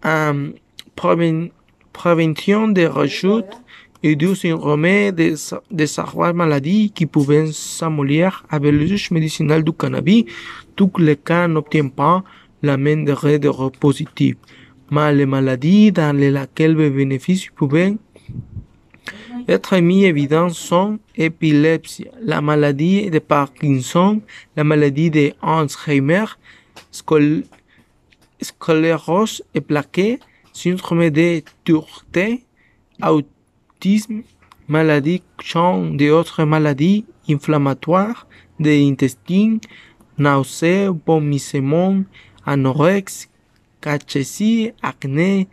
[0.05, 0.51] euh,
[0.95, 1.51] préven-
[1.93, 3.55] prévention des rechutes
[4.03, 9.71] et du syndrome de, sa- de certaines maladies qui pouvaient s'améliorer avec l'usage médicinal du
[9.71, 10.25] cannabis.
[10.75, 12.23] Tous les cas n'obtiennent pas
[12.61, 14.35] la même degré de positif.
[14.91, 17.95] Mais les maladies dans lesquelles les bénéfices pouvaient
[19.47, 24.21] être mis évident sont épilepsie, la maladie de Parkinson,
[24.55, 26.25] la maladie de Alzheimer,
[26.93, 27.43] scol-
[28.41, 30.19] sclérose et plaquée,
[30.53, 32.41] syndrome de Tourette,
[34.67, 38.27] maladie champ d'autres maladies inflammatoires
[38.59, 39.57] des intestins,
[40.17, 42.03] nausées, vomissements,
[42.45, 43.27] anorexie,
[43.81, 45.47] cachexie, acné,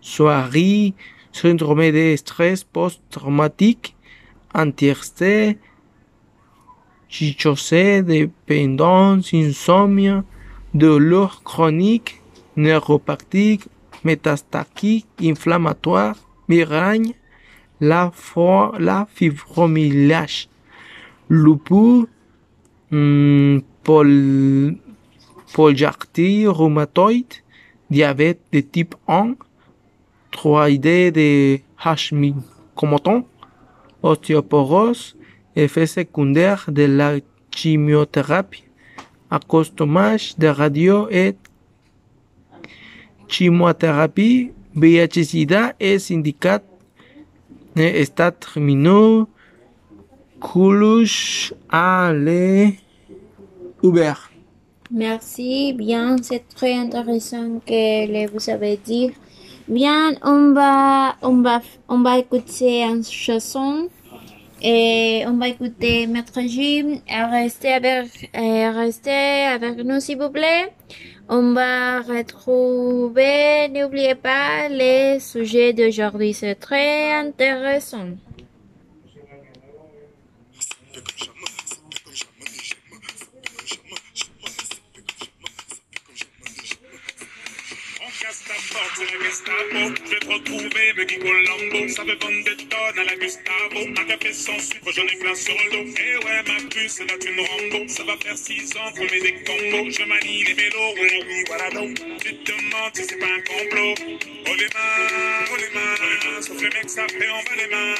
[0.00, 0.94] soierie,
[1.32, 3.96] syndrome de stress post-traumatique,
[4.54, 5.58] anxiété,
[7.08, 10.22] psychose, dépendance, insomnie,
[10.74, 12.20] douleur chronique,
[12.56, 13.64] neuropathique,
[14.04, 16.16] métastatique, inflammatoire,
[16.48, 17.14] migraine,
[17.82, 18.12] la,
[18.78, 20.48] la fibromyalgie,
[21.28, 22.06] lupus,
[22.92, 24.76] hmm, pol,
[26.46, 27.34] rhumatoïde,
[27.90, 29.34] diabète de type 1,
[30.32, 32.34] 3D de Hashmi
[32.76, 33.24] Komoton,
[34.02, 35.16] ostéoporose,
[35.56, 37.14] effet secondaire de la
[37.50, 38.64] chimiothérapie,
[39.28, 41.36] accostomage de radio et
[43.26, 46.62] chimiothérapie, VIH-Sida et syndicat
[48.40, 49.28] terminaux,
[50.40, 52.78] couche à les
[53.82, 54.14] Uber.
[54.90, 59.10] Merci, bien, c'est très intéressant que vous avez dit.
[59.68, 63.88] Bien, on va, on va, on va écouter une chanson
[64.60, 67.00] et on va écouter Maître Jim.
[67.08, 70.74] Restez avec, et restez avec nous s'il vous plaît.
[71.34, 78.08] On va retrouver, n'oubliez pas, les sujets d'aujourd'hui, c'est très intéressant.
[89.72, 91.88] Je vais te retrouver, me Guy Colombo.
[91.88, 93.80] Ça veut vendre des tonnes à la Gustavo.
[93.88, 95.94] Un café sans sucre, j'en ai plein sur le dos.
[95.96, 97.88] Eh ouais, ma puce, c'est la thune Rambo.
[97.88, 99.90] Ça va faire 6 ans qu'on met des combos.
[99.90, 101.94] Je manie les mélos, ouais, oui, voilà donc.
[102.22, 103.94] Tu te demandes si c'est pas un complot.
[104.46, 106.42] Oh les mains, oh les mains.
[106.42, 107.94] Sauf les mecs, ça fait en bas les mains.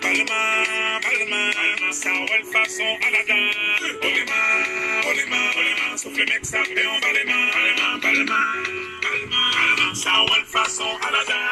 [0.00, 1.92] Bas les mains, bas les mains.
[1.92, 3.50] Ça roule façon Aladdin.
[3.82, 4.64] Oh les mains,
[5.04, 5.96] oh les mains.
[5.96, 7.50] Sauf les mecs, ça fait en bas les mains.
[7.52, 9.67] Bas les mains, bas les mains.
[9.94, 11.48] Ça roule façon Aladdin.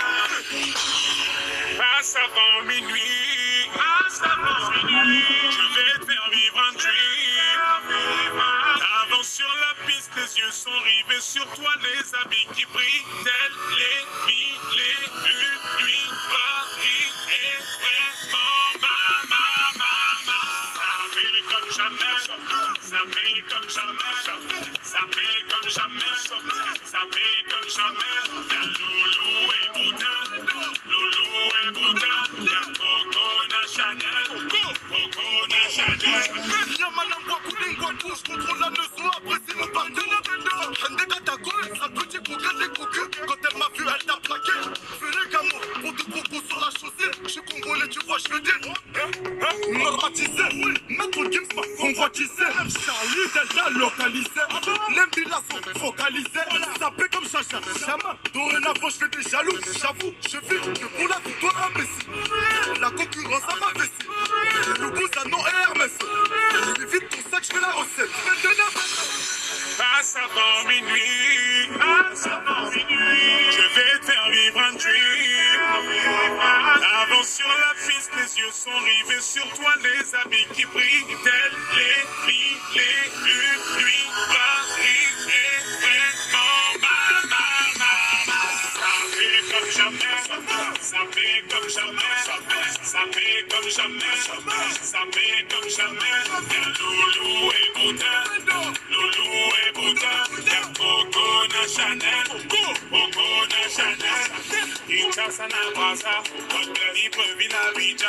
[1.76, 8.42] Passe avant minuit, passe avant minuit, je vais faire vivre un dream.
[9.04, 13.76] Avance sur la piste, les yeux sont rivés sur toi, les habits qui brillent, tels
[13.78, 14.96] les mille et
[15.30, 16.10] une nuits.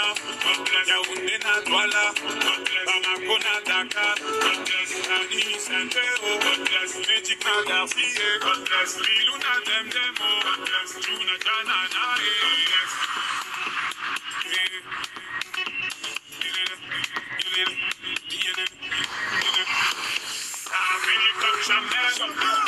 [0.07, 0.15] Ça
[21.03, 22.09] fait comme jamais,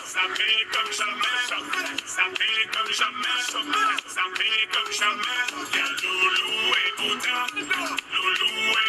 [0.06, 1.24] ça fait comme jamais,
[2.06, 3.42] ça fait comme jamais,
[4.08, 5.40] ça fait comme jamais.
[6.02, 6.59] Loulou
[7.02, 8.89] et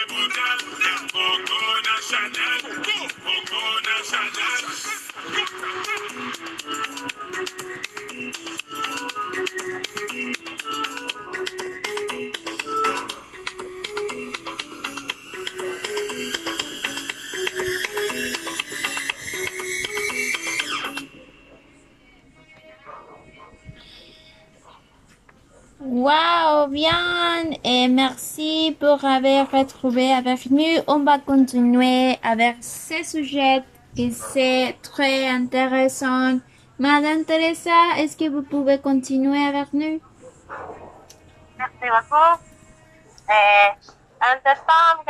[28.80, 30.82] pour avoir retrouvé avec nous.
[30.86, 33.62] On va continuer avec ce sujet
[33.94, 36.38] qui c'est très intéressant.
[36.78, 40.00] Madame Teresa, est-ce que vous pouvez continuer avec nous?
[41.58, 42.40] Merci beaucoup.
[43.28, 43.68] Eh,
[44.22, 45.04] en septembre,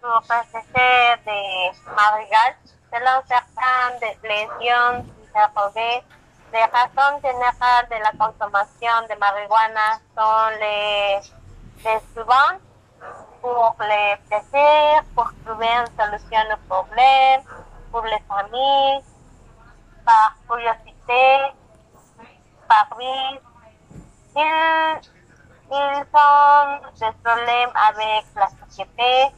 [0.00, 0.78] sur PCC
[1.26, 2.54] de Marigal,
[2.92, 5.04] selon certaines lésions
[5.34, 6.04] interrogées,
[6.52, 11.18] les raisons générales de la consommation de marijuana sont les,
[11.84, 12.67] les suivantes.
[13.48, 17.40] Pour les plaisirs, pour trouver une solution au problème,
[17.90, 19.02] pour les familles,
[20.04, 21.54] par curiosité,
[22.68, 23.40] par vie.
[24.36, 25.00] Ils,
[25.72, 29.34] ils ont des problèmes avec la société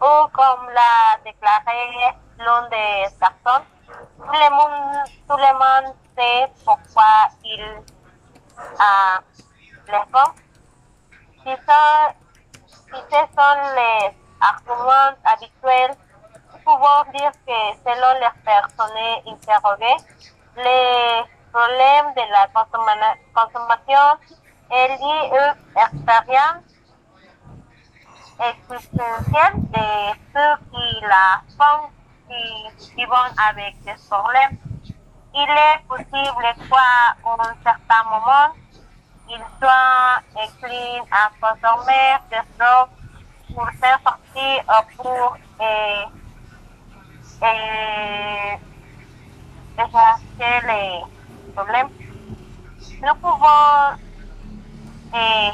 [0.00, 3.66] ou comme l'a déclaré l'une des personnes,
[4.18, 7.82] tout le monde, tout le monde sait pourquoi ils
[8.54, 9.18] euh,
[9.88, 10.32] les font.
[11.42, 12.14] Si, sont,
[12.92, 15.94] si ce sont les arguments habituels,
[16.52, 20.04] nous pouvons dire que selon les personnes interrogées,
[20.56, 24.18] les problèmes de la consomma- consommation
[24.70, 26.64] est lié à l'expérience
[28.40, 29.86] existentielle de
[30.32, 31.90] ceux qui la font,
[32.28, 33.12] qui vivent
[33.48, 34.58] avec des problèmes.
[35.34, 38.54] Il est possible qu'à un certain moment,
[39.36, 42.88] soient inclins à consommer des drogues
[43.54, 46.04] pour s'en sortir ou pour et,
[47.42, 48.58] et,
[49.78, 51.04] effacer les
[51.54, 51.90] problèmes.
[53.02, 53.96] Nous pouvons
[55.14, 55.50] eh,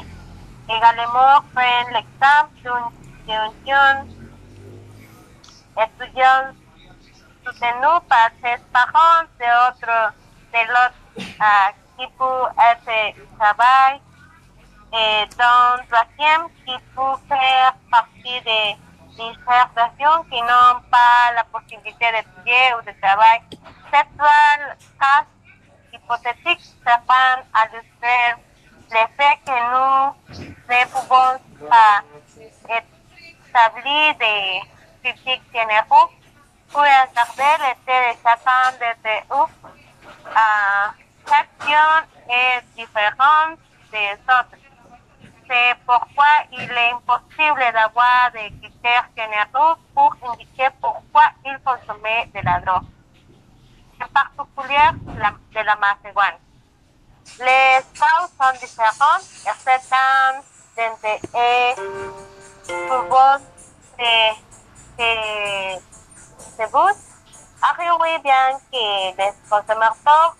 [0.69, 2.55] également faire l'exemple
[3.27, 4.01] d'une jeune
[5.77, 6.55] étudiante
[7.45, 10.13] soutenue par ses parents et autres
[10.53, 14.01] de l'autre qui peut être au travail
[14.93, 18.77] et dans le troisième qui peut faire partie des
[19.09, 23.41] dissertations qui n'ont pas la possibilité d'étudier ou de travailler.
[23.91, 25.25] Cette trois cas
[25.93, 28.35] hypothétiques servent à illustrer
[28.91, 30.15] le fait que nous
[30.69, 31.33] ne pouvons
[31.69, 31.95] pas
[32.69, 34.61] établir des
[35.03, 36.09] critiques généraux
[36.71, 41.04] pour regarder l'état de chacun d'entre eux.
[41.27, 41.87] Ah, chaque action
[42.29, 43.59] est différente
[43.91, 44.57] des autres.
[45.47, 52.39] C'est pourquoi il est impossible d'avoir des critères généraux pour indiquer pourquoi ils consommaient de
[52.43, 52.87] la drogue.
[54.01, 56.37] En particulier de la marijuana.
[57.39, 60.41] Les causes sont différentes et certaines
[60.77, 61.75] d'entre elles
[63.97, 64.21] se,
[64.97, 65.07] se,
[66.57, 66.65] se
[68.19, 70.35] bien que les consommateurs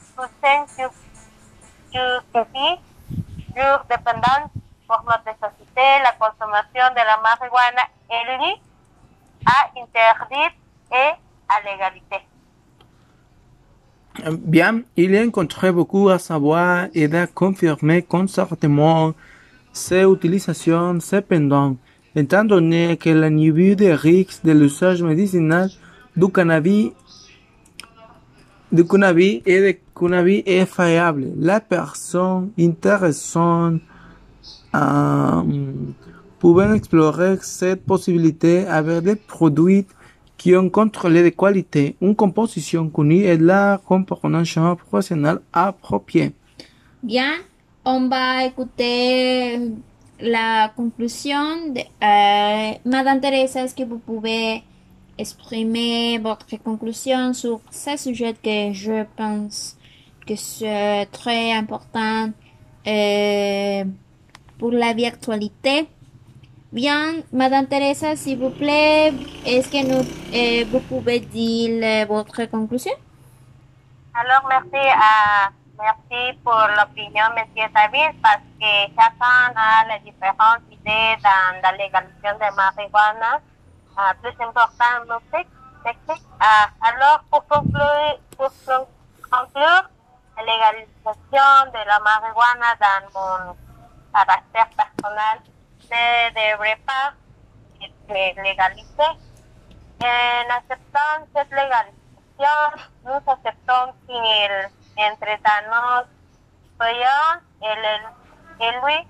[14.31, 19.13] Bien, il a encontré beaucoup à savoir et à confirmer concernant
[19.73, 20.99] ses utilisations.
[21.01, 21.75] Cependant,
[22.15, 25.69] étant donné que le niveau de risque de l'usage médicinal
[26.15, 26.91] du cannabis,
[28.75, 33.81] du cannabis et de cannabis est variable, la personne intéressante
[34.75, 35.41] euh,
[36.39, 39.85] pouvait explorer cette possibilité avec des produits
[40.37, 46.33] qui ont contrôlé de qualité, une composition connue et la compréhension professionnelle appropriée.
[47.01, 47.31] Bien,
[47.85, 49.59] on va écouter
[50.19, 51.73] la conclusion.
[51.73, 54.61] De, euh, Madame Teresa, est-ce que vous pouvez
[55.17, 59.77] exprimer votre conclusion sur ce sujet que je pense
[60.25, 62.29] que c'est très important
[62.87, 63.83] euh,
[64.59, 65.87] pour la vie actualité?
[66.71, 69.13] Bien, Madame Teresa, s'il vous plaît,
[69.45, 72.91] est-ce que euh, vous pouvez dire euh, votre conclusion?
[74.13, 74.87] Alors, merci
[75.79, 82.35] merci pour l'opinion, Monsieur David, parce que chacun a les différentes idées dans la légalisation
[82.35, 83.41] de marijuana.
[83.97, 85.47] Euh, plus important, musique,
[85.83, 86.23] technique.
[86.41, 88.87] Euh, alors, pour conclure, pour con-
[89.31, 89.89] conclure,
[90.37, 93.55] la légalisation de la marijuana dans mon
[94.13, 95.39] caractère personnel
[95.89, 97.13] ne devrait pas
[97.81, 99.15] être légalisée.
[100.03, 102.59] En acceptant cette légalisation,
[103.05, 105.35] nous acceptons qu'il entre
[105.71, 106.05] nos
[106.77, 109.07] soyons et, et lui,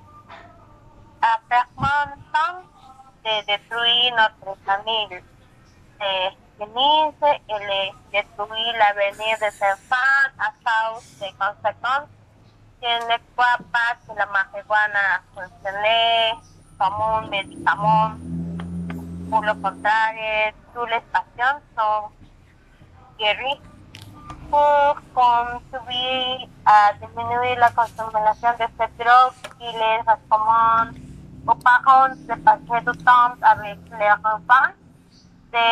[1.23, 2.61] à permanent
[3.25, 5.19] de détruire notre famille, de
[6.57, 12.09] finir et de détruire l'avenir des enfants à cause des conséquences.
[12.81, 16.41] Je ne crois pas que la marijuana fonctionne
[16.77, 18.11] comme un médicament.
[19.31, 22.09] Pour le contraire, tous les patients sont
[23.17, 23.59] guéris
[24.51, 31.04] pour contribuer à diminuer la consommation de cette drogue, il les recommande
[31.47, 34.71] aux parents de passer du temps avec leurs enfants,
[35.53, 35.67] de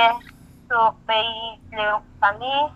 [0.70, 2.70] surveiller leur famille,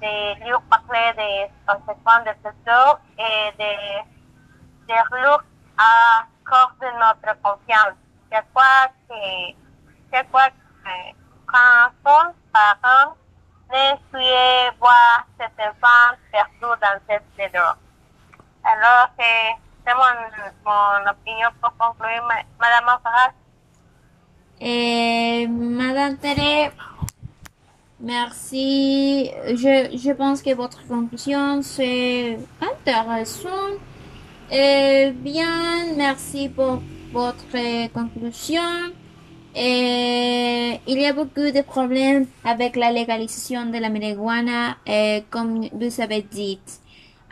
[0.00, 3.72] de leur parler des conséquences de drogue et de,
[4.88, 5.44] de leur
[5.78, 7.96] accorder notre confiance.
[8.32, 9.54] Je crois que,
[10.12, 11.14] je crois que
[11.46, 13.14] quand son parent
[13.70, 17.76] ne souhaitez voir cet enfant perdu dans cette drogue.
[18.64, 19.56] Alors, c'est
[20.64, 23.32] mon opinion pour conclure, ma- Madame Monserrat.
[24.60, 26.70] Et Madame Tere,
[28.00, 29.30] merci.
[29.46, 33.48] Je, je pense que votre conclusion c'est intéressant.
[34.50, 38.60] Et bien, merci pour votre conclusion.
[39.54, 45.68] Et il y a beaucoup de problèmes avec la légalisation de la marijuana, euh, comme
[45.72, 46.58] vous avez dit.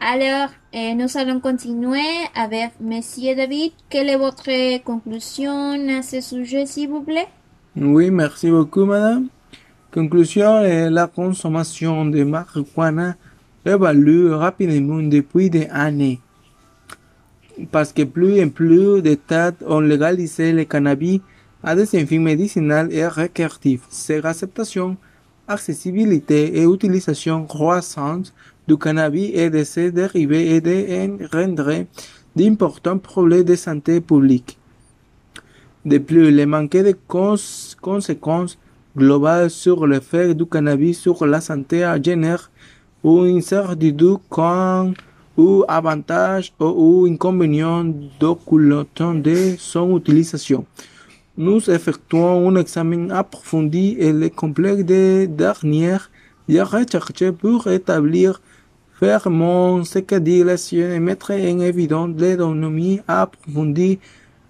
[0.03, 2.01] Alors, euh, nous allons continuer
[2.35, 3.73] avec Monsieur David.
[3.91, 7.29] Quelle est votre conclusion à ce sujet, s'il vous plaît?
[7.77, 9.27] Oui, merci beaucoup, madame.
[9.93, 13.15] Conclusion, eh, la consommation de marijuana
[13.67, 16.19] évolue rapidement depuis des années.
[17.71, 21.21] Parce que plus et plus d'États ont légalisé le cannabis
[21.63, 23.83] à des fins médicinales et récréatifs.
[23.91, 24.97] Cette acceptation,
[25.47, 28.33] accessibilité et utilisation croissante
[28.71, 30.77] du cannabis et de ses dérivés et de
[31.37, 31.73] rendre
[32.37, 34.57] d'importants problèmes de santé publique.
[35.85, 38.57] De plus, le manque de cons- conséquences
[38.97, 42.45] globales sur l'effet du cannabis sur la santé génère
[43.03, 44.93] une incertitude quant
[45.37, 47.87] aux avantages ou inconvénients
[48.21, 50.65] d'occultation de son utilisation.
[51.37, 56.11] Nous effectuons un examen approfondi et complet des dernières
[56.49, 58.41] recherches pour établir
[59.01, 63.99] fermement ce que dit la science et mettre en évidence les données approfondies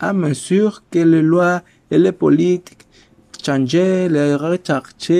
[0.00, 2.84] à mesure que les lois et les politiques
[3.44, 3.74] changent,
[4.16, 5.12] les recherches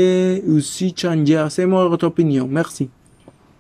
[0.49, 1.49] aussi changent.
[1.51, 2.49] C'est mon opinion.
[2.51, 2.91] Merci.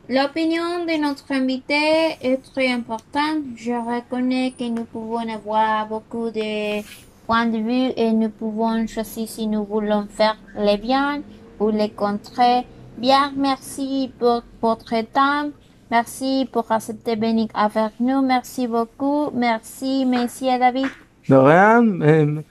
[0.09, 3.45] L'opinion de notre invité est très importante.
[3.57, 6.83] Je reconnais que nous pouvons avoir beaucoup de
[7.27, 11.23] points de vue et nous pouvons choisir si nous voulons faire le bien
[11.61, 12.65] ou le contraire.
[12.99, 15.51] Bien, merci pour votre temps.
[15.91, 18.23] Merci pour accepter venir avec nous.
[18.23, 19.31] Merci beaucoup.
[19.35, 20.87] Merci, Monsieur David.
[21.29, 22.43] De rien, euh,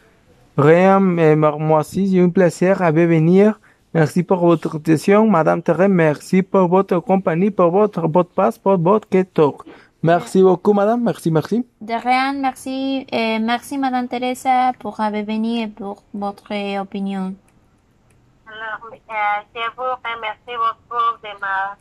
[0.57, 3.59] rien, euh, moi aussi, c'est un plaisir de venir.
[3.93, 5.89] Merci pour votre attention, Madame Thérèse.
[5.89, 9.63] Merci pour votre compagnie, pour votre podcast, pour votre talk.
[10.03, 11.03] Merci beaucoup, Madame.
[11.03, 11.65] Merci, merci.
[11.81, 13.05] De rien, merci.
[13.11, 17.33] Et merci, Madame Teresa, pour avoir venu et pour votre opinion.
[18.47, 21.75] Alors, euh, je vous remercie beaucoup de m'a-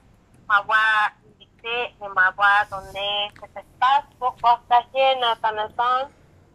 [0.48, 1.12] m'avoir
[1.58, 6.10] invité et m'avoir donné cet espace pour partager nos connaissances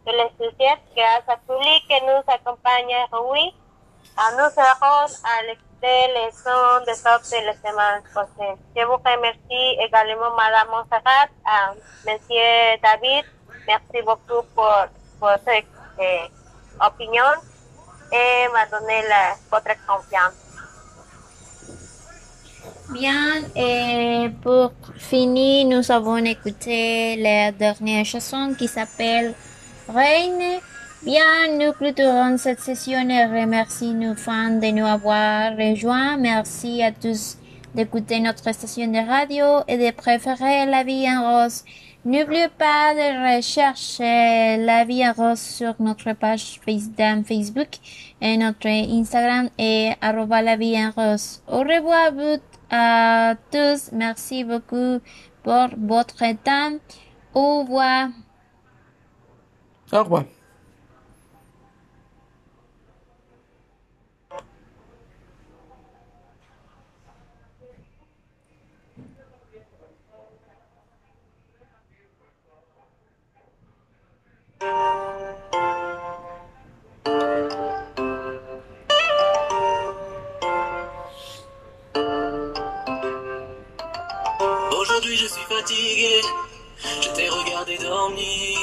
[0.06, 3.54] de les sujets grâce à tous les qui nous accompagnent oui.
[4.16, 8.58] À nous serons à l'écouter les sons des autres les semaines prochaines.
[8.76, 11.72] Je vous remercie également Madame Montserrat, à
[12.06, 13.24] Monsieur David.
[13.66, 14.72] Merci beaucoup pour
[15.20, 16.28] votre euh,
[16.80, 17.24] opinion
[18.12, 20.43] et m'a donné la, votre confiance.
[22.94, 29.34] Bien, et pour finir, nous avons écouté la dernière chanson qui s'appelle
[29.88, 30.60] Reine.
[31.02, 31.22] Bien,
[31.58, 36.16] nous clôturons cette session et remercie nos fans de nous avoir rejoints.
[36.16, 37.36] Merci à tous
[37.74, 41.64] d'écouter notre station de radio et de préférer La Vie en Rose.
[42.06, 46.90] N'oubliez pas de rechercher La Vie en Rose sur notre page Face-
[47.26, 47.68] Facebook
[48.20, 51.42] et notre Instagram et arroba La Vie en Rose.
[51.48, 52.40] Au revoir à vous-
[52.70, 53.90] à tous.
[53.92, 55.00] Merci beaucoup
[55.42, 56.78] pour votre temps.
[57.34, 58.08] Au revoir.
[59.92, 60.24] Au revoir.
[85.34, 86.20] Suis fatigué,
[87.02, 88.58] je t'ai regardé dormir.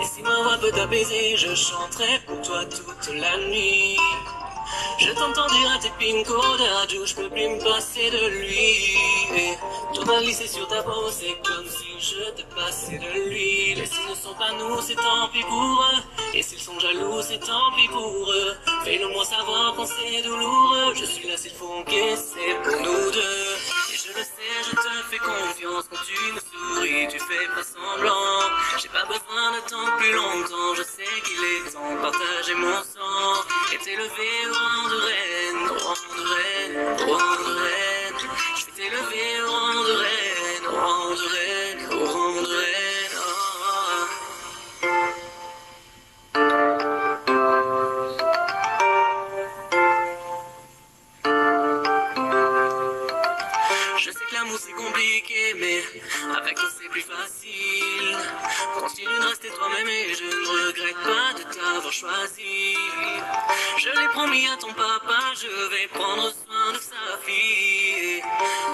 [0.00, 3.96] Et si ma voix peut t'apaiser, je chanterai pour toi toute la nuit.
[4.98, 8.96] Je t'entends dire à tes pinko d'adieu, je peux plus me passer de lui.
[9.94, 13.78] Tout va glisser sur ta peau, c'est comme si je te passais de l'huile.
[13.78, 16.34] Et s'ils ne sont pas nous, c'est tant pis pour eux.
[16.34, 18.56] Et s'ils sont jaloux, c'est tant pis pour eux.
[18.84, 20.94] Fais-le moi savoir quand c'est douloureux.
[20.94, 23.75] Je suis là s'il faut encaisser pour nous deux.
[24.16, 28.48] Le sais, je te fais confiance quand tu me souris, tu fais pas semblant.
[28.80, 33.44] J'ai pas besoin d'attendre plus longtemps, je sais qu'il est temps de partager mon sang.
[33.74, 38.16] Et t'élever au rang de reine, au rang de reine, au rang de reine.
[38.56, 41.45] Je vais t'élever au rang de reine, au rang de reine,
[54.56, 54.72] Je sais
[56.36, 58.16] avec toi c'est plus facile.
[58.80, 62.76] Continue de rester toi-même et je ne regrette pas de t'avoir choisi.
[63.78, 68.22] Je l'ai promis à ton papa, je vais prendre soin de sa fille.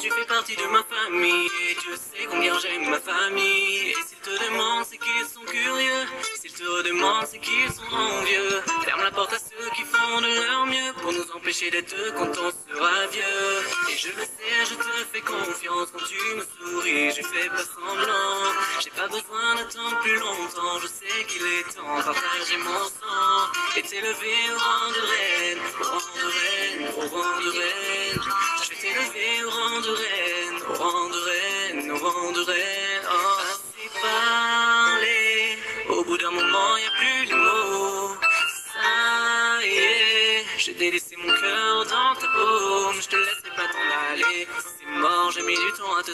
[0.01, 3.91] Tu fais partie de ma famille et Dieu sait combien j'aime ma famille.
[3.91, 6.07] Et s'ils te demandent, c'est qu'ils sont curieux.
[6.41, 8.63] S'ils te demandent, c'est qu'ils sont envieux.
[8.85, 11.95] Ferme la porte à ceux qui font de leur mieux pour nous empêcher d'être
[12.43, 13.93] on sera vieux.
[13.93, 17.65] Et je le sais, je te fais confiance quand tu me souris, je fais pas
[17.75, 18.53] semblant.
[18.83, 23.51] J'ai pas besoin d'attendre plus longtemps, je sais qu'il est temps de partager mon sang.
[23.77, 28.23] Et t'élever au rang de reine, au rang de reine, au rang de reine.
[28.63, 32.92] Je vais t'élever au rang de reine, au rang de reine, au rang de reine.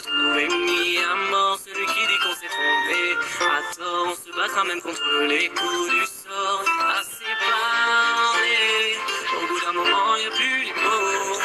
[0.09, 3.01] Du temps à te trouver, mis à mort celui qui dit qu'on s'est trompé.
[3.41, 6.63] À tort, on se battra même contre les coups du sort.
[6.99, 8.97] Assez parlé,
[9.37, 11.39] au bout d'un moment y a plus les mots.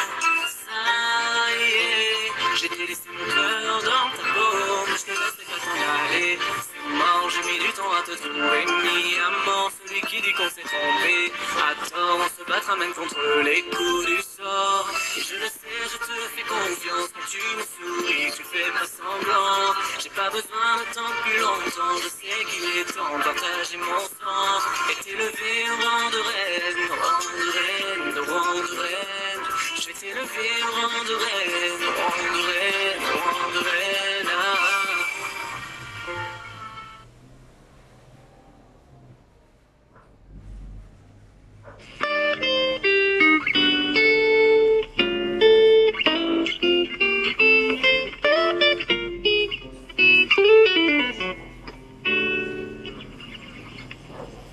[0.65, 0.81] Ça
[1.57, 5.77] y est, j'ai délaissé mon cœur dans ta paume, je te laisserai pas t'en
[6.15, 6.39] aller.
[6.65, 10.33] C'est mort, j'ai mis du temps à te trouver, mis à mort celui qui dit
[10.33, 11.31] qu'on s'est trompé.
[11.57, 14.89] À tort, on se battra même contre les coups du sort.
[15.17, 17.11] Et je le sais, je te fais confiance
[23.23, 23.54] qu'il est